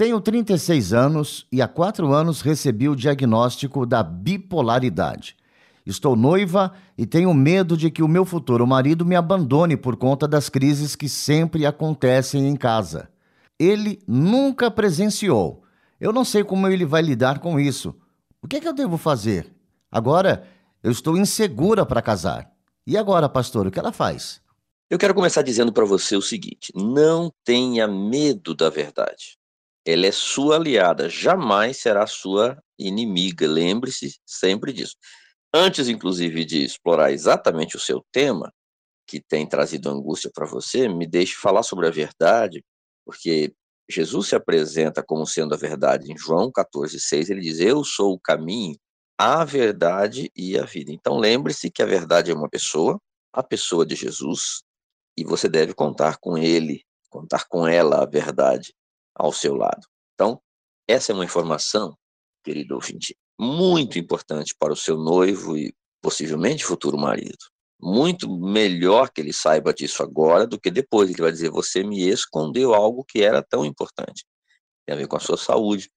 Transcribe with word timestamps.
Tenho 0.00 0.18
36 0.18 0.94
anos 0.94 1.46
e 1.52 1.60
há 1.60 1.68
quatro 1.68 2.10
anos 2.10 2.40
recebi 2.40 2.88
o 2.88 2.96
diagnóstico 2.96 3.84
da 3.84 4.02
bipolaridade. 4.02 5.36
Estou 5.84 6.16
noiva 6.16 6.72
e 6.96 7.04
tenho 7.04 7.34
medo 7.34 7.76
de 7.76 7.90
que 7.90 8.02
o 8.02 8.08
meu 8.08 8.24
futuro 8.24 8.66
marido 8.66 9.04
me 9.04 9.14
abandone 9.14 9.76
por 9.76 9.96
conta 9.96 10.26
das 10.26 10.48
crises 10.48 10.96
que 10.96 11.06
sempre 11.06 11.66
acontecem 11.66 12.48
em 12.48 12.56
casa. 12.56 13.10
Ele 13.58 13.98
nunca 14.08 14.70
presenciou. 14.70 15.64
Eu 16.00 16.14
não 16.14 16.24
sei 16.24 16.44
como 16.44 16.66
ele 16.66 16.86
vai 16.86 17.02
lidar 17.02 17.38
com 17.38 17.60
isso. 17.60 17.94
O 18.40 18.48
que, 18.48 18.56
é 18.56 18.60
que 18.60 18.68
eu 18.68 18.72
devo 18.72 18.96
fazer? 18.96 19.52
Agora 19.92 20.48
eu 20.82 20.90
estou 20.90 21.14
insegura 21.14 21.84
para 21.84 22.00
casar. 22.00 22.50
E 22.86 22.96
agora, 22.96 23.28
pastor, 23.28 23.66
o 23.66 23.70
que 23.70 23.78
ela 23.78 23.92
faz? 23.92 24.40
Eu 24.88 24.96
quero 24.96 25.14
começar 25.14 25.42
dizendo 25.42 25.74
para 25.74 25.84
você 25.84 26.16
o 26.16 26.22
seguinte: 26.22 26.72
não 26.74 27.30
tenha 27.44 27.86
medo 27.86 28.54
da 28.54 28.70
verdade. 28.70 29.38
Ela 29.84 30.06
é 30.06 30.12
sua 30.12 30.56
aliada, 30.56 31.08
jamais 31.08 31.78
será 31.78 32.06
sua 32.06 32.62
inimiga. 32.78 33.46
Lembre-se 33.46 34.16
sempre 34.26 34.72
disso. 34.72 34.96
Antes, 35.52 35.88
inclusive, 35.88 36.44
de 36.44 36.64
explorar 36.64 37.12
exatamente 37.12 37.76
o 37.76 37.80
seu 37.80 38.04
tema, 38.12 38.52
que 39.06 39.20
tem 39.20 39.46
trazido 39.48 39.90
angústia 39.90 40.30
para 40.32 40.46
você, 40.46 40.88
me 40.88 41.06
deixe 41.06 41.34
falar 41.34 41.62
sobre 41.64 41.88
a 41.88 41.90
verdade, 41.90 42.64
porque 43.04 43.52
Jesus 43.90 44.28
se 44.28 44.36
apresenta 44.36 45.02
como 45.02 45.26
sendo 45.26 45.54
a 45.54 45.58
verdade 45.58 46.12
em 46.12 46.16
João 46.16 46.52
14,6. 46.52 47.30
Ele 47.30 47.40
diz: 47.40 47.58
Eu 47.58 47.82
sou 47.82 48.12
o 48.12 48.20
caminho, 48.20 48.76
a 49.18 49.44
verdade 49.44 50.30
e 50.36 50.56
a 50.56 50.64
vida. 50.64 50.92
Então, 50.92 51.18
lembre-se 51.18 51.70
que 51.70 51.82
a 51.82 51.86
verdade 51.86 52.30
é 52.30 52.34
uma 52.34 52.48
pessoa, 52.48 53.00
a 53.32 53.42
pessoa 53.42 53.84
de 53.84 53.96
Jesus, 53.96 54.62
e 55.16 55.24
você 55.24 55.48
deve 55.48 55.74
contar 55.74 56.18
com 56.20 56.38
ele, 56.38 56.84
contar 57.08 57.46
com 57.48 57.66
ela 57.66 58.02
a 58.02 58.06
verdade 58.06 58.72
ao 59.14 59.32
seu 59.32 59.54
lado. 59.54 59.86
Então, 60.14 60.40
essa 60.88 61.12
é 61.12 61.14
uma 61.14 61.24
informação, 61.24 61.96
querido 62.44 62.74
ouvinte, 62.74 63.16
muito 63.38 63.98
importante 63.98 64.54
para 64.58 64.72
o 64.72 64.76
seu 64.76 64.98
noivo 64.98 65.56
e 65.56 65.74
possivelmente 66.02 66.64
futuro 66.64 66.98
marido. 66.98 67.38
Muito 67.82 68.28
melhor 68.28 69.10
que 69.10 69.22
ele 69.22 69.32
saiba 69.32 69.72
disso 69.72 70.02
agora 70.02 70.46
do 70.46 70.60
que 70.60 70.70
depois. 70.70 71.08
Ele 71.08 71.22
vai 71.22 71.32
dizer: 71.32 71.50
Você 71.50 71.82
me 71.82 72.06
escondeu 72.08 72.74
algo 72.74 73.04
que 73.04 73.22
era 73.22 73.42
tão 73.42 73.64
importante. 73.64 74.26
Tem 74.84 74.94
a 74.94 74.98
ver 74.98 75.06
com 75.06 75.16
a 75.16 75.20
sua 75.20 75.38
saúde. 75.38 75.90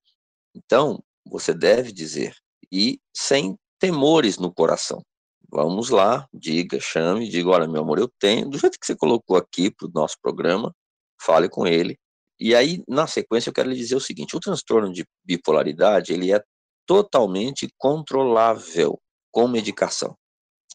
Então, 0.54 1.02
você 1.26 1.52
deve 1.52 1.92
dizer, 1.92 2.34
e 2.72 2.98
sem 3.14 3.58
temores 3.78 4.38
no 4.38 4.52
coração. 4.52 5.04
Vamos 5.50 5.90
lá, 5.90 6.26
diga, 6.32 6.80
chame, 6.80 7.28
diga: 7.28 7.50
Olha, 7.50 7.68
meu 7.68 7.82
amor, 7.82 7.98
eu 7.98 8.10
tenho, 8.18 8.48
do 8.48 8.58
jeito 8.58 8.78
que 8.78 8.86
você 8.86 8.96
colocou 8.96 9.36
aqui 9.36 9.70
para 9.70 9.86
o 9.86 9.90
nosso 9.92 10.16
programa, 10.22 10.74
fale 11.20 11.48
com 11.48 11.66
ele, 11.66 11.98
e 12.38 12.54
aí, 12.54 12.82
na 12.88 13.06
sequência, 13.06 13.48
eu 13.48 13.54
quero 13.54 13.70
lhe 13.70 13.76
dizer 13.76 13.96
o 13.96 14.00
seguinte: 14.00 14.36
o 14.36 14.40
transtorno 14.40 14.92
de 14.92 15.06
bipolaridade 15.24 16.12
ele 16.12 16.32
é 16.32 16.42
totalmente 16.86 17.68
controlável 17.78 19.00
com 19.30 19.48
medicação. 19.48 20.16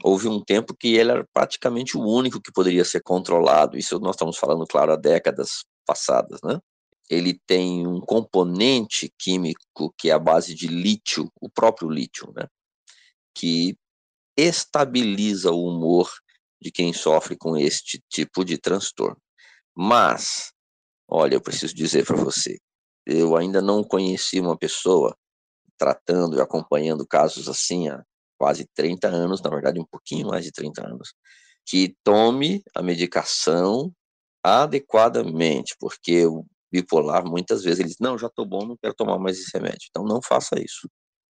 Houve 0.03 0.28
um 0.28 0.42
tempo 0.42 0.74
que 0.74 0.96
ele 0.96 1.12
era 1.12 1.28
praticamente 1.34 1.98
o 1.98 2.02
único 2.02 2.42
que 2.42 2.52
poderia 2.52 2.86
ser 2.86 3.02
controlado. 3.02 3.78
Isso 3.78 4.00
nós 4.00 4.16
estamos 4.16 4.38
falando, 4.38 4.66
claro, 4.66 4.94
há 4.94 4.96
décadas 4.96 5.66
passadas, 5.86 6.40
né? 6.42 6.59
Ele 7.09 7.40
tem 7.46 7.86
um 7.86 8.00
componente 8.00 9.12
químico 9.18 9.94
que 9.98 10.09
é 10.09 10.14
a 10.14 10.19
base 10.19 10.56
de 10.56 10.68
lítio, 10.68 11.30
o 11.42 11.50
próprio 11.50 11.90
lítio, 11.90 12.31
né? 12.36 12.48
Que 13.36 13.75
estabiliza 14.38 15.52
o 15.52 15.66
humor 15.66 16.09
de 16.62 16.72
quem 16.72 16.94
sofre 16.94 17.36
com 17.38 17.58
este 17.58 18.02
tipo 18.09 18.46
de 18.46 18.58
transtorno. 18.58 19.18
Mas 19.75 20.53
Olha, 21.12 21.34
eu 21.36 21.42
preciso 21.42 21.74
dizer 21.74 22.06
para 22.06 22.16
você, 22.16 22.59
eu 23.06 23.36
ainda 23.36 23.62
não 23.62 23.84
conheci 23.84 24.40
uma 24.40 24.56
pessoa 24.56 25.18
tratando 25.78 26.38
e 26.38 26.42
acompanhando 26.42 27.08
casos 27.08 27.50
assim 27.50 27.90
há 27.90 28.03
quase 28.38 28.66
30 28.75 29.08
anos, 29.08 29.42
na 29.42 29.50
verdade 29.50 29.80
um 29.80 29.86
pouquinho 29.86 30.28
mais 30.28 30.46
de 30.46 30.52
30 30.52 30.86
anos, 30.86 31.14
que 31.66 31.96
tome 32.03 32.62
a 32.75 32.84
medicação 32.84 33.92
adequadamente, 34.44 35.75
porque 35.80 36.25
o 36.25 36.46
bipolar 36.72 37.25
muitas 37.25 37.64
vezes 37.64 37.80
ele 37.80 37.90
diz, 37.90 37.98
não, 38.00 38.18
já 38.18 38.28
estou 38.28 38.46
bom, 38.46 38.66
não 38.66 38.78
quero 38.78 38.94
tomar 38.94 39.18
mais 39.18 39.40
esse 39.40 39.50
remédio. 39.52 39.88
Então 39.90 40.03
não 40.03 40.22
faça 40.22 40.59
isso, 40.59 40.88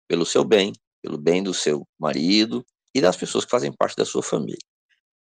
pelo 0.09 0.27
seu 0.27 0.43
bem, 0.43 0.72
pelo 1.00 1.17
bem 1.17 1.43
do 1.43 1.55
seu 1.55 1.87
marido 1.99 2.65
e 2.93 3.00
das 3.00 3.17
pessoas 3.17 3.44
que 3.44 3.50
fazem 3.50 3.72
parte 3.72 3.97
da 3.97 4.05
sua 4.05 4.22
família. 4.22 4.59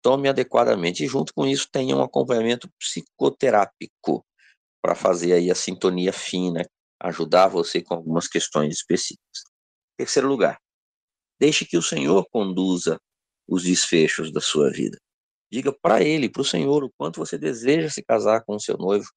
Tome 0.01 0.27
adequadamente 0.27 1.03
e 1.03 1.07
junto 1.07 1.31
com 1.33 1.45
isso 1.45 1.67
tenha 1.71 1.95
um 1.95 2.01
acompanhamento 2.01 2.67
psicoterápico, 2.79 4.25
para 4.87 4.95
fazer 4.95 5.33
aí 5.33 5.51
a 5.51 5.55
sintonia 5.55 6.13
fina, 6.13 6.65
ajudar 7.01 7.49
você 7.49 7.81
com 7.81 7.93
algumas 7.93 8.25
questões 8.25 8.73
específicas. 8.73 9.43
Terceiro 9.97 10.29
lugar, 10.29 10.57
deixe 11.37 11.65
que 11.65 11.75
o 11.75 11.81
Senhor 11.81 12.25
conduza 12.31 12.97
os 13.45 13.63
desfechos 13.63 14.31
da 14.31 14.39
sua 14.39 14.71
vida. 14.71 14.97
Diga 15.51 15.75
para 15.81 16.01
ele, 16.01 16.29
para 16.29 16.41
o 16.41 16.45
Senhor, 16.45 16.85
o 16.85 16.91
quanto 16.97 17.19
você 17.19 17.37
deseja 17.37 17.89
se 17.89 18.01
casar 18.01 18.45
com 18.45 18.55
o 18.55 18.61
seu 18.61 18.77
noivo, 18.77 19.09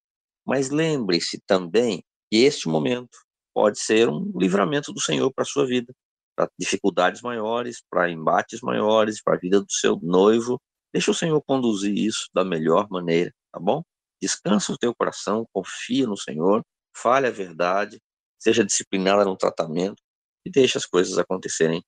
mas 0.44 0.70
lembre-se 0.70 1.41
também 1.47 2.02
que 2.28 2.38
este 2.38 2.66
momento 2.66 3.16
pode 3.54 3.78
ser 3.78 4.08
um 4.08 4.32
livramento 4.34 4.92
do 4.92 5.00
Senhor 5.00 5.32
para 5.32 5.42
a 5.42 5.47
sua 5.47 5.69
vida, 5.69 5.94
para 6.34 6.50
dificuldades 6.58 7.22
maiores, 7.22 7.81
para 7.88 8.10
embates 8.10 8.60
maiores, 8.60 9.22
para 9.22 9.37
a 9.37 9.38
vida 9.38 9.60
do 9.60 9.70
seu 9.70 10.00
noivo. 10.02 10.60
Deixa 10.92 11.12
o 11.12 11.14
Senhor 11.14 11.41
conduzir 11.42 11.97
isso 11.97 12.28
da 12.34 12.44
melhor 12.44 12.88
maneira, 12.91 13.32
tá 13.52 13.60
bom? 13.60 13.84
Descansa 14.20 14.72
o 14.72 14.78
teu 14.78 14.94
coração, 14.94 15.47
confia 15.53 16.06
no 16.06 16.16
Senhor, 16.16 16.62
fale 16.97 17.26
a 17.26 17.31
verdade, 17.31 17.98
seja 18.38 18.64
disciplinada 18.64 19.25
no 19.25 19.36
tratamento 19.36 20.03
e 20.44 20.50
deixe 20.50 20.76
as 20.78 20.86
coisas 20.86 21.19
acontecerem 21.19 21.82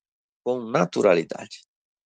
com 0.45 0.63
naturalidade. 0.65 1.63